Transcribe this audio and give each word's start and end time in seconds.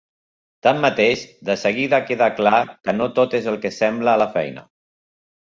Tanmateix, 0.67 1.25
de 1.49 1.55
seguida 1.63 1.99
queda 2.07 2.31
clar 2.39 2.63
que 2.87 2.97
no 2.97 3.09
tot 3.21 3.37
és 3.41 3.51
el 3.53 3.61
que 3.67 3.73
sembla 3.77 4.17
a 4.19 4.21
la 4.25 4.31
feina. 4.41 4.67